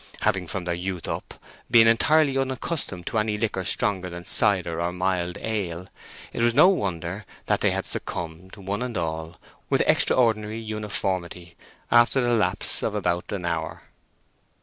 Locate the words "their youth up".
0.63-1.35